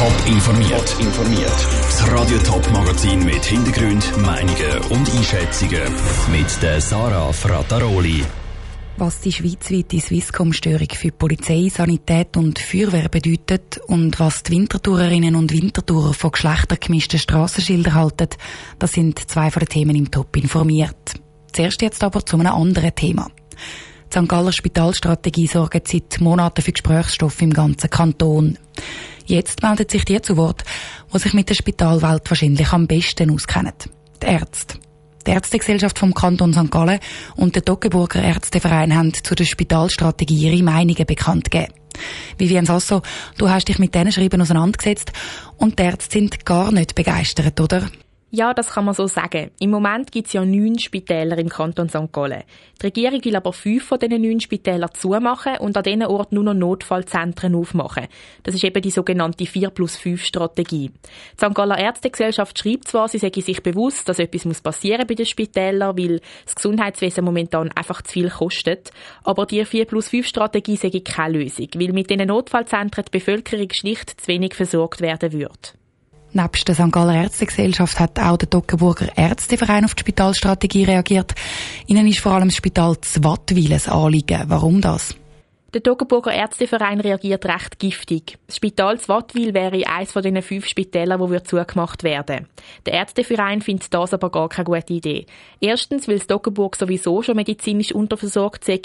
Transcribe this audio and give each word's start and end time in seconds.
Top 0.00 0.26
informiert. 0.26 0.96
informiert. 0.98 1.66
Das 1.82 2.10
Radio 2.10 2.38
Top 2.38 2.72
Magazin 2.72 3.22
mit 3.22 3.44
Hintergrund, 3.44 4.16
Meinungen 4.24 4.78
und 4.88 5.14
Einschätzungen 5.14 5.92
mit 6.32 6.62
der 6.62 6.80
Sarah 6.80 7.30
Frataroli. 7.34 8.24
Was 8.96 9.20
die 9.20 9.30
schweizweite 9.30 10.00
Swisscom-Störung 10.00 10.88
für 10.94 11.12
Polizei, 11.12 11.68
Sanität 11.68 12.38
und 12.38 12.58
Feuerwehr 12.58 13.10
bedeutet 13.10 13.78
und 13.88 14.18
was 14.18 14.42
die 14.42 14.52
Wintertourerinnen 14.52 15.36
und 15.36 15.52
Wintertourer 15.52 16.14
von 16.14 16.32
geschlechtergemischten 16.32 17.18
Strassenschildern 17.18 17.94
halten, 17.94 18.30
das 18.78 18.92
sind 18.92 19.18
zwei 19.30 19.50
von 19.50 19.60
den 19.60 19.68
Themen 19.68 19.96
im 19.96 20.10
Top 20.10 20.34
informiert. 20.38 21.12
Zuerst 21.52 21.82
jetzt 21.82 22.02
aber 22.02 22.24
zu 22.24 22.38
einem 22.38 22.54
anderen 22.54 22.94
Thema. 22.94 23.30
Die 24.10 24.18
St. 24.18 24.28
Galler 24.30 24.52
Spitalstrategie 24.52 25.46
sorgt 25.46 25.88
seit 25.88 26.22
Monaten 26.22 26.62
für 26.62 26.72
Gesprächsstoff 26.72 27.42
im 27.42 27.52
ganzen 27.52 27.90
Kanton. 27.90 28.56
Jetzt 29.30 29.62
meldet 29.62 29.92
sich 29.92 30.04
die 30.04 30.20
zu 30.20 30.36
Wort, 30.36 30.64
die 31.14 31.18
sich 31.20 31.34
mit 31.34 31.48
der 31.48 31.54
Spitalwelt 31.54 32.28
wahrscheinlich 32.28 32.72
am 32.72 32.88
besten 32.88 33.30
auskennen. 33.30 33.74
Die 34.20 34.26
Ärzte. 34.26 34.76
Die 35.24 35.30
Ärztegesellschaft 35.30 36.00
vom 36.00 36.12
Kanton 36.12 36.52
St. 36.52 36.68
Gallen 36.68 36.98
und 37.36 37.54
der 37.54 37.64
Toggenburger 37.64 38.20
Ärzteverein 38.24 38.92
haben 38.92 39.14
zu 39.14 39.36
der 39.36 39.44
Spitalstrategie 39.44 40.48
ihre 40.48 40.64
Meinungen 40.64 41.06
bekannt 41.06 41.48
gegeben. 41.48 41.72
Vivian 42.38 42.66
Sasso, 42.66 43.02
du 43.38 43.48
hast 43.48 43.68
dich 43.68 43.78
mit 43.78 43.94
diesen 43.94 44.10
Schreiben 44.10 44.42
auseinandergesetzt 44.42 45.12
und 45.58 45.78
die 45.78 45.84
Ärzte 45.84 46.18
sind 46.18 46.44
gar 46.44 46.72
nicht 46.72 46.96
begeistert, 46.96 47.60
oder? 47.60 47.88
Ja, 48.32 48.54
das 48.54 48.70
kann 48.70 48.84
man 48.84 48.94
so 48.94 49.08
sagen. 49.08 49.50
Im 49.58 49.70
Moment 49.70 50.12
gibt 50.12 50.28
es 50.28 50.34
ja 50.34 50.44
neun 50.44 50.78
Spitäler 50.78 51.36
im 51.36 51.48
Kanton 51.48 51.88
St. 51.88 52.12
Gallen. 52.12 52.44
Die 52.80 52.86
Regierung 52.86 53.24
will 53.24 53.34
aber 53.34 53.52
fünf 53.52 53.82
von 53.82 53.98
diesen 53.98 54.22
neun 54.22 54.38
Spitälern 54.38 54.94
zumachen 54.94 55.56
und 55.58 55.76
an 55.76 55.82
diesen 55.82 56.04
Orten 56.04 56.36
nur 56.36 56.44
noch 56.44 56.54
Notfallzentren 56.54 57.56
aufmachen. 57.56 58.06
Das 58.44 58.54
ist 58.54 58.62
eben 58.62 58.80
die 58.82 58.92
sogenannte 58.92 59.46
4 59.46 59.70
plus 59.70 59.96
5 59.96 60.22
Strategie. 60.22 60.92
Die 60.92 61.44
St. 61.44 61.52
Galler 61.52 61.76
Ärztegesellschaft 61.76 62.56
schreibt 62.56 62.86
zwar, 62.86 63.08
sie 63.08 63.18
sei 63.18 63.32
sich 63.34 63.64
bewusst, 63.64 64.08
dass 64.08 64.20
etwas 64.20 64.44
muss 64.44 64.60
passieren 64.60 65.08
bei 65.08 65.14
den 65.14 65.26
Spitälern, 65.26 65.98
weil 65.98 66.20
das 66.44 66.54
Gesundheitswesen 66.54 67.24
momentan 67.24 67.72
einfach 67.72 68.00
zu 68.02 68.12
viel 68.12 68.30
kostet. 68.30 68.92
Aber 69.24 69.44
die 69.44 69.64
4 69.64 69.86
plus 69.86 70.08
5 70.08 70.24
Strategie 70.24 70.76
sei 70.76 70.90
keine 71.04 71.38
Lösung, 71.38 71.66
weil 71.74 71.92
mit 71.92 72.08
diesen 72.08 72.28
Notfallzentren 72.28 73.06
die 73.06 73.18
Bevölkerung 73.18 73.70
schlicht 73.72 74.20
zu 74.20 74.28
wenig 74.28 74.54
versorgt 74.54 75.00
werden 75.00 75.32
würde. 75.32 75.79
Nebst 76.32 76.68
der 76.68 76.74
St. 76.74 76.92
Galler 76.92 77.14
Ärztegesellschaft 77.14 77.98
hat 77.98 78.18
auch 78.20 78.36
der 78.36 78.48
Toggenburger 78.48 79.08
Ärzteverein 79.16 79.84
auf 79.84 79.94
die 79.94 80.00
Spitalstrategie 80.00 80.84
reagiert. 80.84 81.34
Ihnen 81.86 82.06
ist 82.06 82.20
vor 82.20 82.32
allem 82.32 82.48
das 82.48 82.56
Spital 82.56 83.00
Zwattwil 83.00 83.72
ein 83.72 83.88
Anliegen. 83.88 84.44
Warum 84.46 84.80
das? 84.80 85.16
Der 85.72 85.84
Toggenburger 85.84 86.32
Ärzteverein 86.32 87.00
reagiert 87.00 87.46
recht 87.46 87.78
giftig. 87.78 88.38
Das 88.48 88.56
Spital 88.56 88.98
Zwattwil 88.98 89.54
wäre 89.54 89.86
eines 89.86 90.10
von 90.10 90.20
den 90.20 90.42
fünf 90.42 90.66
Spitälern, 90.66 91.20
wo 91.20 91.30
zugemacht 91.44 92.02
werden. 92.02 92.48
Der 92.86 92.94
Ärzteverein 92.94 93.62
findet 93.62 93.94
das 93.94 94.12
aber 94.12 94.30
gar 94.30 94.48
keine 94.48 94.64
gute 94.64 94.92
Idee. 94.92 95.26
Erstens, 95.60 96.08
weil 96.08 96.18
Toggenburg 96.18 96.74
sowieso 96.74 97.22
schon 97.22 97.36
medizinisch 97.36 97.92
unterversorgt 97.92 98.64
sei 98.64 98.80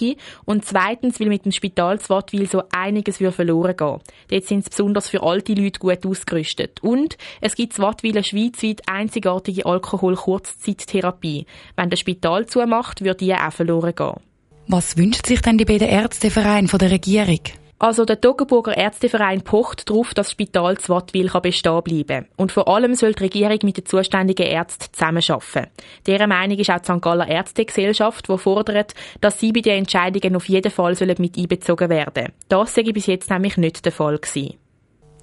und 0.45 0.63
zweitens, 0.63 1.19
weil 1.19 1.29
mit 1.29 1.45
dem 1.45 1.51
Spital 1.51 1.99
Zwattwil 1.99 2.47
so 2.47 2.61
einiges 2.71 3.17
verloren 3.17 3.75
geht. 3.75 4.01
Dort 4.29 4.43
sind 4.43 4.59
es 4.59 4.69
besonders 4.69 5.09
für 5.09 5.23
alte 5.23 5.55
Leute 5.55 5.79
gut 5.79 6.05
ausgerüstet. 6.05 6.83
Und 6.83 7.17
es 7.41 7.55
gibt 7.55 7.73
Zwattwil 7.73 8.11
eine 8.11 8.23
schweizweit 8.23 8.83
einzigartige 8.87 9.65
Alkohol-Kurzzeittherapie. 9.65 11.47
Wenn 11.75 11.89
das 11.89 11.99
Spital 11.99 12.45
zumacht, 12.45 13.01
würde 13.01 13.25
die 13.25 13.33
auch 13.33 13.51
verloren 13.51 13.95
gehen. 13.95 14.34
Was 14.67 14.97
wünscht 14.97 15.27
sich 15.27 15.41
denn 15.41 15.59
die 15.59 15.65
beiden 15.65 15.87
Ärztevereine 15.87 16.67
von 16.67 16.79
der 16.79 16.89
Regierung? 16.89 17.39
Also 17.77 18.03
der 18.05 18.19
Toggenburger 18.19 18.75
Ärzteverein 18.75 19.41
pocht 19.41 19.89
darauf, 19.89 20.13
dass 20.13 20.27
das 20.27 20.31
Spital 20.31 20.77
Zwattwil 20.77 21.29
bestehen 21.41 21.83
bleiben 21.83 22.25
Und 22.35 22.51
vor 22.51 22.67
allem 22.67 22.95
soll 22.95 23.13
die 23.13 23.23
Regierung 23.23 23.59
mit 23.63 23.77
den 23.77 23.85
zuständigen 23.85 24.47
Ärzten 24.47 24.85
zusammenarbeiten. 24.91 25.69
Deren 26.07 26.29
Meinung 26.29 26.57
ist 26.57 26.71
auch 26.71 26.79
die 26.79 26.85
St. 26.85 27.01
Galler 27.01 27.27
Ärztegesellschaft, 27.27 28.27
die 28.27 28.37
fordert, 28.37 28.93
dass 29.21 29.39
sie 29.39 29.51
bei 29.51 29.59
den 29.59 29.79
Entscheidungen 29.79 30.35
auf 30.35 30.49
jeden 30.49 30.71
Fall 30.71 30.95
mit 31.19 31.37
einbezogen 31.37 31.89
werden 31.89 32.31
Das 32.47 32.73
sei 32.73 32.83
bis 32.83 33.05
jetzt 33.07 33.29
nämlich 33.29 33.57
nicht 33.57 33.85
der 33.85 33.91
Fall 33.91 34.17
gewesen. 34.17 34.55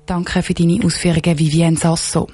Danke 0.06 0.43
für 0.43 0.55
deine 0.55 0.84
Ausführungen, 0.84 1.38
Vivienne 1.38 1.77
Sasso. 1.77 2.28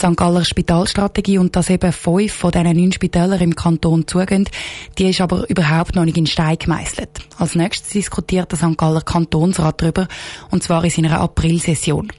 St. 0.00 0.16
Galler 0.16 0.44
Spitalstrategie 0.44 1.36
und 1.36 1.54
dass 1.54 1.68
eben 1.68 1.92
fünf 1.92 2.32
von 2.32 2.50
diesen 2.50 2.76
neun 2.76 2.92
Spitälern 2.92 3.40
im 3.40 3.54
Kanton 3.54 4.06
zugehen, 4.06 4.48
die 4.96 5.10
ist 5.10 5.20
aber 5.20 5.48
überhaupt 5.50 5.94
noch 5.94 6.06
nicht 6.06 6.16
in 6.16 6.26
Stein 6.26 6.56
gemeißelt. 6.58 7.10
Als 7.36 7.54
nächstes 7.54 7.92
diskutiert 7.92 8.50
der 8.50 8.58
St. 8.58 8.78
Galler 8.78 9.02
Kantonsrat 9.02 9.82
darüber, 9.82 10.08
und 10.50 10.62
zwar 10.62 10.82
in 10.84 10.90
seiner 10.90 11.20
Aprilsession. 11.20 12.10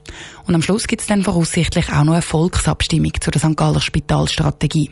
Und 0.45 0.55
am 0.55 0.61
Schluss 0.61 0.87
gibt 0.87 1.01
es 1.01 1.07
dann 1.07 1.23
voraussichtlich 1.23 1.91
auch 1.91 2.03
noch 2.03 2.13
eine 2.13 2.21
Volksabstimmung 2.21 3.13
zu 3.19 3.31
der 3.31 3.41
St. 3.41 3.57
Galler 3.57 3.81
Spitalstrategie. 3.81 4.91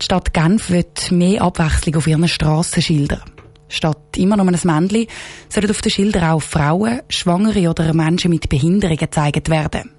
Die 0.00 0.04
Stadt 0.04 0.34
Genf 0.34 0.68
wird 0.68 1.10
mehr 1.12 1.40
Abwechslung 1.40 1.96
auf 1.96 2.06
ihren 2.06 2.28
Strassenschildern. 2.28 3.22
Statt 3.68 4.18
immer 4.18 4.36
nur 4.36 4.46
ein 4.46 4.58
Männchen 4.64 5.06
sollen 5.48 5.70
auf 5.70 5.80
den 5.80 5.90
Schildern 5.90 6.24
auch 6.24 6.42
Frauen, 6.42 7.00
Schwangere 7.08 7.70
oder 7.70 7.94
Menschen 7.94 8.30
mit 8.30 8.50
Behinderungen 8.50 8.98
gezeigt 8.98 9.48
werden. 9.48 9.92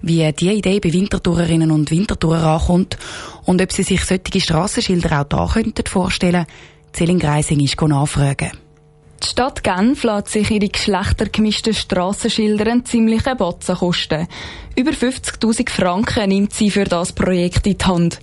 Wie 0.00 0.30
diese 0.32 0.52
Idee 0.52 0.80
bei 0.80 0.92
Wintertourerinnen 0.92 1.70
und 1.70 1.90
Wintertourer 1.90 2.60
ankommt 2.60 2.98
und 3.44 3.62
ob 3.62 3.72
sie 3.72 3.82
sich 3.82 4.04
solche 4.04 4.40
Strassenschilder 4.40 5.20
auch 5.20 5.24
da 5.24 5.48
könnten 5.52 5.86
vorstellen, 5.86 6.46
Celine 6.92 7.18
Greising 7.18 7.60
ist 7.60 7.80
nachfragen. 7.80 8.52
Die 9.22 9.28
Stadt 9.28 9.62
Genf 9.62 10.02
lässt 10.02 10.28
sich 10.28 10.50
ihre 10.50 10.68
geschlechtergemischten 10.68 11.74
Strassenschilder 11.74 12.66
einen 12.70 12.84
ziemlichen 12.84 13.36
Batzen 13.36 13.76
kosten. 13.76 14.26
Über 14.74 14.90
50.000 14.90 15.70
Franken 15.70 16.28
nimmt 16.28 16.52
sie 16.52 16.70
für 16.70 16.84
das 16.84 17.12
Projekt 17.12 17.66
in 17.66 17.78
die 17.78 17.84
Hand. 17.84 18.20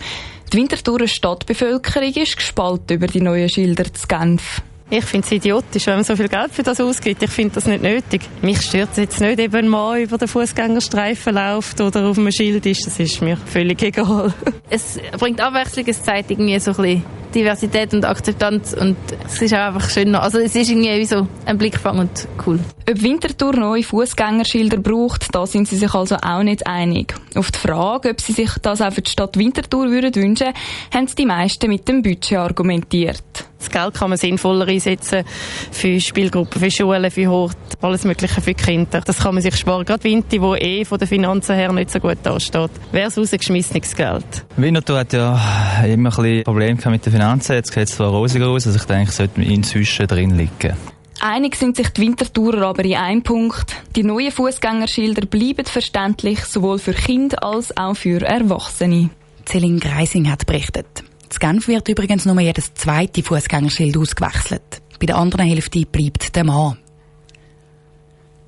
Die 0.51 0.57
Winterthurer 0.57 1.07
Stadtbevölkerung 1.07 2.13
ist 2.13 2.35
gespalten 2.35 2.97
über 2.97 3.07
die 3.07 3.21
neuen 3.21 3.49
Schilder 3.49 3.93
zu 3.93 4.07
Genf. 4.07 4.61
Ich 4.91 5.05
finde 5.05 5.25
es 5.25 5.31
idiotisch, 5.31 5.85
wenn 5.85 5.95
man 5.95 6.03
so 6.03 6.15
viel 6.15 6.27
Geld 6.27 6.51
für 6.51 6.63
das 6.63 6.81
ausgibt. 6.81 7.21
Ich 7.21 7.29
finde 7.29 7.53
das 7.53 7.67
nicht 7.67 7.83
nötig. 7.83 8.21
Mich 8.41 8.61
stört 8.61 8.89
es 8.93 8.97
jetzt 8.97 9.21
nicht, 9.21 9.39
eben 9.39 9.55
ein 9.55 9.67
Mann 9.67 10.01
über 10.01 10.17
den 10.17 10.27
Fußgängerstreifen 10.27 11.35
läuft 11.35 11.79
oder 11.79 12.07
auf 12.07 12.17
einem 12.17 12.31
Schild 12.31 12.65
ist. 12.65 12.87
Das 12.87 12.99
ist 12.99 13.21
mir 13.21 13.37
völlig 13.37 13.81
egal. 13.83 14.33
Es 14.71 14.99
bringt 15.17 15.41
Abwechslung, 15.41 15.85
es 15.87 16.03
zeigt 16.03 16.29
irgendwie 16.29 16.59
so 16.59 16.71
ein 16.71 16.77
bisschen 16.77 17.03
Diversität 17.33 17.93
und 17.93 18.05
Akzeptanz 18.05 18.73
und 18.73 18.97
es 19.25 19.41
ist 19.41 19.53
auch 19.53 19.59
einfach 19.59 19.89
schön. 19.89 20.13
Also 20.15 20.37
es 20.39 20.55
ist 20.55 20.69
irgendwie 20.69 20.99
wie 20.99 21.05
so 21.05 21.27
ein 21.45 21.57
Blickfang 21.57 21.99
und 21.99 22.27
cool. 22.45 22.59
Ob 22.89 23.01
Winterthur 23.01 23.55
neue 23.55 23.83
Fußgängerschilder 23.83 24.77
braucht, 24.77 25.33
da 25.33 25.45
sind 25.47 25.67
sie 25.67 25.77
sich 25.77 25.93
also 25.93 26.17
auch 26.17 26.43
nicht 26.43 26.67
einig. 26.67 27.15
Auf 27.35 27.51
die 27.51 27.59
Frage, 27.59 28.09
ob 28.11 28.21
sie 28.21 28.33
sich 28.33 28.51
das 28.61 28.81
auch 28.81 28.93
für 28.93 29.01
die 29.01 29.09
Stadt 29.11 29.37
Winterthur 29.37 29.89
würden 29.89 30.13
wünschen, 30.15 30.53
haben 30.93 31.07
die 31.17 31.25
meisten 31.25 31.69
mit 31.69 31.87
dem 31.87 32.01
Budget 32.01 32.37
argumentiert. 32.37 33.48
Das 33.59 33.69
Geld 33.69 33.93
kann 33.93 34.09
man 34.09 34.17
sinnvoller 34.17 34.67
einsetzen 34.67 35.23
für 35.71 35.99
Spielgruppen, 35.99 36.61
für 36.61 36.71
Schulen, 36.71 37.11
für 37.11 37.27
Hort, 37.27 37.57
alles 37.81 38.05
Mögliche 38.05 38.41
für 38.41 38.53
Kinder. 38.53 39.01
Das 39.01 39.19
kann 39.19 39.35
man 39.35 39.43
sich 39.43 39.55
sparen. 39.57 39.85
Gerade 39.85 40.03
Winter, 40.05 40.41
wo 40.41 40.55
eh 40.55 40.85
von 40.85 40.97
den 40.97 41.07
Finanzen 41.07 41.55
her 41.55 41.71
nicht 41.73 41.91
so 41.91 41.99
gut 41.99 42.17
dasteht. 42.23 42.71
Wäre 42.91 43.09
es 43.09 43.17
rausgeschmissenes 43.17 43.95
Geld. 43.95 44.45
Winterthur 44.55 44.99
hat 44.99 45.13
ja 45.13 45.39
immer 45.85 46.09
ein 46.09 46.23
bisschen 46.23 46.43
Probleme 46.43 46.79
mit 46.85 47.05
den 47.05 47.13
Finanzen. 47.13 47.53
Jetzt 47.53 47.73
geht 47.73 47.83
es 47.83 47.95
zwar 47.95 48.09
rosiger 48.09 48.47
aus, 48.47 48.65
also 48.65 48.79
ich 48.79 48.85
denke, 48.85 49.09
es 49.09 49.17
sollte 49.17 49.41
inzwischen 49.41 50.07
drin 50.07 50.37
liegen. 50.37 50.75
Einig 51.21 51.55
sind 51.57 51.75
sich 51.75 51.89
die 51.89 52.01
Wintertourer 52.01 52.67
aber 52.67 52.85
in 52.85 52.95
einem 52.95 53.23
Punkt. 53.23 53.75
Die 53.95 54.03
neuen 54.03 54.31
Fußgängerschilder 54.31 55.25
bleiben 55.25 55.65
verständlich 55.65 56.45
sowohl 56.45 56.79
für 56.79 56.93
Kinder 56.93 57.43
als 57.43 57.75
auch 57.75 57.95
für 57.95 58.21
Erwachsene. 58.21 59.09
Celine 59.45 59.79
Greising 59.79 60.31
hat 60.31 60.45
berichtet. 60.45 61.03
In 61.31 61.39
Genf 61.39 61.67
wird 61.67 61.87
übrigens 61.87 62.25
nur 62.25 62.39
jedes 62.41 62.73
zweite 62.73 63.21
Fußgängerschild 63.21 63.95
ausgewechselt. 63.97 64.81
Bei 64.99 65.05
der 65.05 65.17
anderen 65.17 65.47
Hälfte 65.47 65.85
bleibt 65.85 66.35
der 66.35 66.43
Mann. 66.43 66.77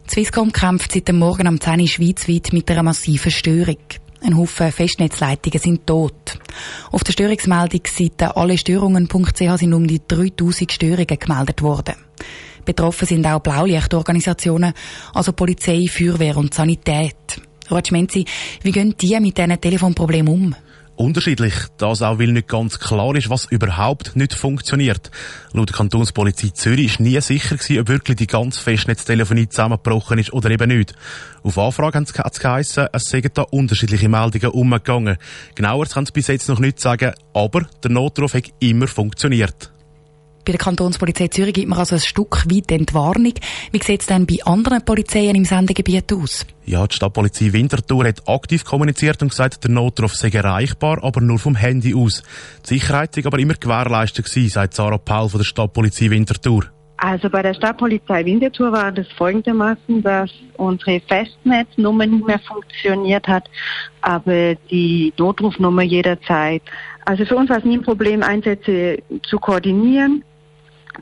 Swisscom 0.09 0.51
kämpft 0.51 0.91
seit 0.91 1.07
dem 1.07 1.19
Morgen 1.19 1.47
am 1.47 1.61
10 1.61 1.79
Uhr 1.79 1.87
schweizweit 1.87 2.51
mit 2.51 2.69
einer 2.69 2.83
massiven 2.83 3.31
Störung. 3.31 3.77
Ein 4.21 4.35
Haufen 4.35 4.71
Festnetzleitungen 4.71 5.59
sind 5.59 5.87
tot. 5.87 6.39
Auf 6.91 7.03
der 7.03 7.13
Störungsmeldungsseite 7.13 8.35
allestörungen.ch 8.35 9.57
sind 9.57 9.73
um 9.73 9.87
die 9.87 10.01
3000 10.05 10.71
Störungen 10.71 11.19
gemeldet 11.19 11.61
worden. 11.61 11.95
Betroffen 12.65 13.07
sind 13.07 13.25
auch 13.25 13.39
Blaulichtorganisationen, 13.39 14.73
also 15.13 15.33
Polizei, 15.33 15.87
Feuerwehr 15.87 16.35
und 16.35 16.53
Sanität. 16.53 17.41
Rutschmenzi, 17.69 18.25
wie 18.63 18.71
gehen 18.71 18.95
die 18.99 19.19
mit 19.19 19.37
diesen 19.37 19.61
Telefonproblemen 19.61 20.33
um? 20.33 20.55
Unterschiedlich. 21.01 21.53
Das 21.77 22.01
auch, 22.01 22.19
weil 22.19 22.31
nicht 22.31 22.47
ganz 22.47 22.79
klar 22.79 23.15
ist, 23.15 23.29
was 23.29 23.45
überhaupt 23.45 24.15
nicht 24.15 24.33
funktioniert. 24.33 25.11
Laut 25.53 25.69
der 25.69 25.75
Kantonspolizei 25.75 26.49
Zürich 26.53 26.85
ist 26.85 26.99
nie 26.99 27.19
sicher 27.19 27.57
gewesen, 27.57 27.79
ob 27.79 27.87
wirklich 27.89 28.17
die 28.17 28.27
ganze 28.27 28.61
Festnetztelefonie 28.61 29.49
zusammengebrochen 29.49 30.19
ist 30.19 30.33
oder 30.33 30.49
eben 30.51 30.69
nicht. 30.69 30.93
Auf 31.43 31.57
Anfrage 31.57 31.99
hat 31.99 32.33
es 32.33 32.39
geheissen, 32.39 32.87
es 32.93 33.03
seien 33.05 33.29
da 33.33 33.41
unterschiedliche 33.43 34.09
Meldungen 34.09 34.51
umgegangen. 34.51 35.17
Genauer 35.55 35.87
kann 35.87 36.03
es 36.03 36.11
bis 36.11 36.27
jetzt 36.27 36.47
noch 36.47 36.59
nicht 36.59 36.79
sagen, 36.79 37.13
aber 37.33 37.65
der 37.83 37.91
Notruf 37.91 38.33
hat 38.33 38.45
immer 38.59 38.87
funktioniert. 38.87 39.71
Bei 40.45 40.53
der 40.53 40.59
Kantonspolizei 40.59 41.27
Zürich 41.27 41.53
gibt 41.53 41.67
man 41.67 41.79
also 41.79 41.95
ein 41.95 42.01
Stück 42.01 42.45
weit 42.49 42.71
Entwarnung. 42.71 43.33
Wie 43.71 43.83
sieht 43.83 44.01
es 44.01 44.07
denn 44.07 44.25
bei 44.25 44.37
anderen 44.43 44.83
Polizeien 44.83 45.35
im 45.35 45.45
Sendegebiet 45.45 46.11
aus? 46.13 46.45
Ja, 46.65 46.85
die 46.87 46.95
Stadtpolizei 46.95 47.53
Winterthur 47.53 48.05
hat 48.05 48.27
aktiv 48.27 48.63
kommuniziert 48.63 49.21
und 49.21 49.29
gesagt, 49.29 49.63
der 49.63 49.71
Notruf 49.71 50.15
sei 50.15 50.29
erreichbar, 50.29 51.03
aber 51.03 51.21
nur 51.21 51.37
vom 51.37 51.55
Handy 51.55 51.93
aus. 51.93 52.23
Die 52.65 52.79
Sicherheit 52.79 53.13
sei 53.13 53.23
aber 53.25 53.39
immer 53.39 53.53
gewährleistet 53.53 54.25
gewesen, 54.25 54.49
sagt 54.49 54.73
Sarah 54.73 54.97
Paul 54.97 55.29
von 55.29 55.39
der 55.39 55.45
Stadtpolizei 55.45 56.09
Winterthur. 56.09 56.65
Also 56.97 57.31
bei 57.31 57.41
der 57.41 57.55
Stadtpolizei 57.55 58.23
Winterthur 58.25 58.71
war 58.71 58.91
das 58.91 59.07
folgendermaßen, 59.17 60.03
dass 60.03 60.29
unsere 60.57 60.99
Festnetznummer 60.99 62.05
nicht 62.05 62.27
mehr 62.27 62.39
funktioniert 62.39 63.27
hat, 63.27 63.49
aber 64.01 64.53
die 64.69 65.11
Notrufnummer 65.17 65.81
jederzeit. 65.81 66.61
Also 67.05 67.25
für 67.25 67.35
uns 67.35 67.49
war 67.49 67.57
es 67.57 67.65
nie 67.65 67.77
ein 67.77 67.83
Problem, 67.83 68.21
Einsätze 68.21 68.99
zu 69.23 69.39
koordinieren, 69.39 70.23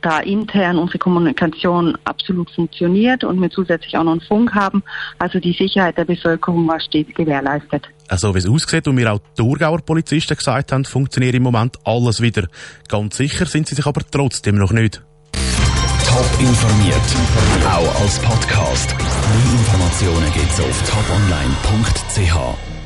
da 0.01 0.19
intern 0.19 0.77
unsere 0.77 0.99
Kommunikation 0.99 1.97
absolut 2.03 2.49
funktioniert 2.51 3.23
und 3.23 3.41
wir 3.41 3.49
zusätzlich 3.49 3.97
auch 3.97 4.03
noch 4.03 4.13
einen 4.13 4.21
Funk 4.21 4.53
haben. 4.53 4.83
Also 5.17 5.39
die 5.39 5.53
Sicherheit 5.53 5.97
der 5.97 6.05
Bevölkerung 6.05 6.67
war 6.67 6.79
stets 6.79 7.13
gewährleistet. 7.13 7.87
Also 8.07 8.33
wie 8.33 8.39
es 8.39 8.49
aussieht 8.49 8.87
und 8.87 8.95
mir 8.95 9.13
auch 9.13 9.19
die 9.19 9.41
Thurgauer 9.41 9.81
Polizisten 9.81 10.35
gesagt 10.35 10.71
haben, 10.71 10.85
funktioniert 10.85 11.35
im 11.35 11.43
Moment 11.43 11.77
alles 11.83 12.21
wieder. 12.21 12.47
Ganz 12.87 13.17
sicher 13.17 13.45
sind 13.45 13.67
sie 13.67 13.75
sich 13.75 13.85
aber 13.85 14.01
trotzdem 14.09 14.55
noch 14.55 14.71
nicht. 14.71 15.03
Top 16.07 16.39
informiert, 16.39 16.95
auch 17.65 18.01
als 18.01 18.19
Podcast. 18.19 18.95
Mehr 18.97 19.59
Informationen 19.59 20.33
gibt's 20.33 20.59
auf 20.59 20.89
toponline.ch. 20.89 22.78